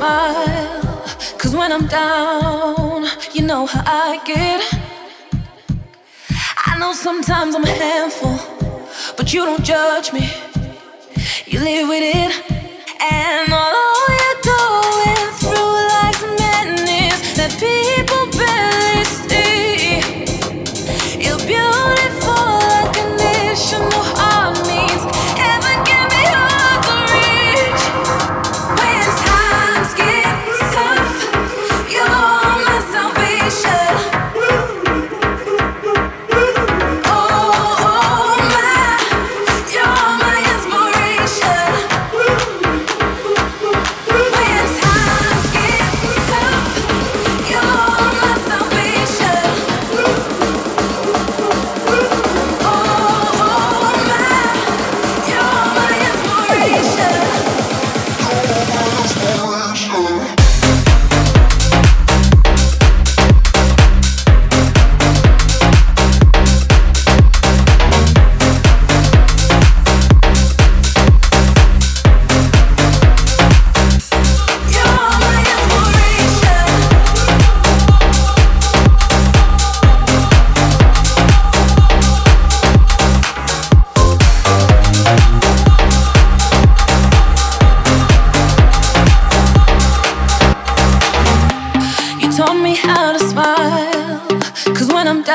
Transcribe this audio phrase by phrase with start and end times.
[0.00, 0.82] smile.
[1.36, 4.60] Cause when I'm down, you know how I get.
[6.66, 8.36] I know sometimes I'm a handful,
[9.16, 10.24] but you don't judge me.
[11.46, 12.32] You live with it,
[13.12, 13.79] and all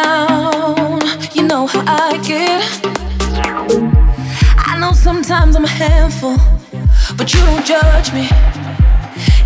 [0.05, 1.01] down,
[1.33, 2.62] you know how I get.
[4.71, 6.38] I know sometimes I'm a handful,
[7.17, 8.29] but you don't judge me.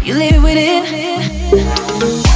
[0.06, 2.29] You live with it.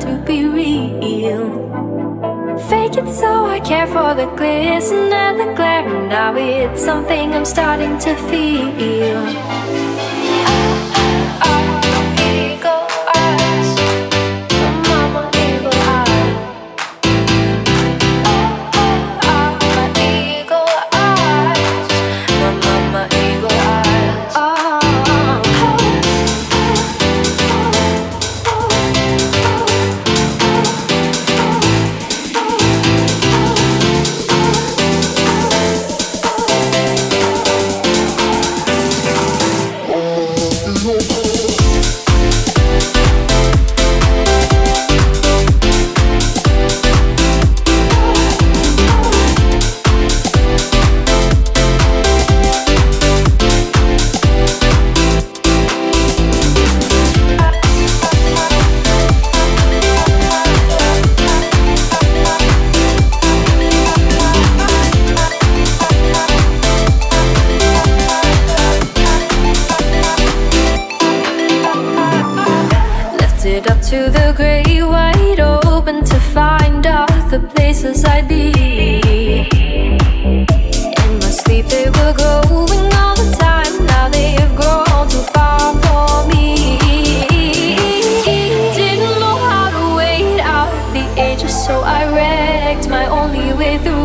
[0.00, 1.46] To be real.
[2.68, 6.08] Fake it so I care for the glisten and the glare.
[6.08, 10.17] Now it's something I'm starting to feel.
[93.68, 93.97] закриту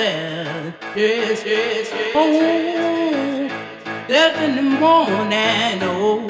[0.00, 0.74] there.
[0.96, 2.12] Yes, yes, yes.
[2.14, 3.52] Oh, yes, yes, yes,
[4.08, 4.48] yes, yes.
[4.48, 5.82] in the morning.
[5.82, 6.29] Oh.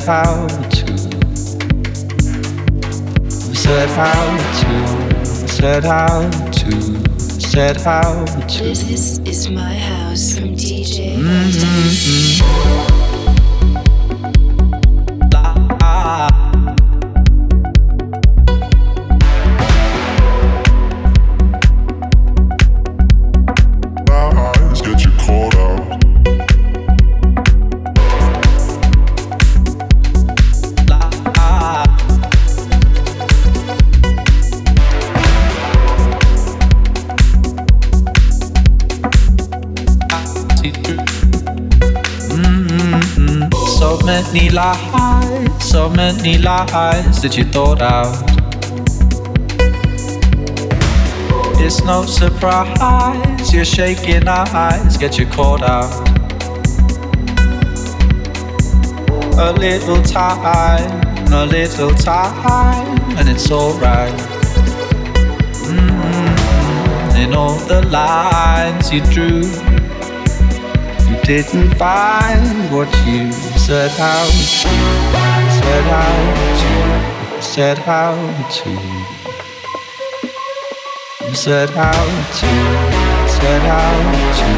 [0.00, 0.98] said how to.
[3.54, 5.26] Said how to.
[5.26, 7.20] Said how to.
[7.20, 8.64] Said how to.
[8.64, 11.16] This is my house from DJ.
[11.16, 12.19] Mm-hmm.
[46.00, 48.16] many lies that you thought out.
[51.60, 55.92] It's no surprise you're shaking eyes get you caught out.
[59.48, 64.18] A little time, a little time, and it's alright.
[65.68, 67.16] Mm-hmm.
[67.22, 69.42] In all the lines you drew,
[71.08, 73.30] you didn't find what you
[73.66, 75.39] set out.
[75.70, 78.70] Set out to, set out to,
[81.32, 82.50] set out to,
[83.30, 84.50] set out to,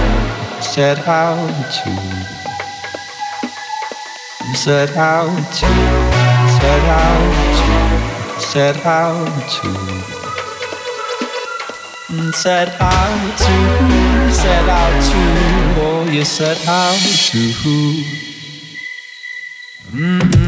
[0.63, 1.93] set out to,
[4.57, 5.69] set out to,
[7.21, 7.27] set out
[8.33, 9.71] to, set out to,
[12.33, 13.53] set out to,
[14.33, 15.21] said how to,
[15.83, 17.39] oh you set out to.
[19.93, 20.42] Mm-hmm.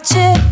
[0.00, 0.49] watch it.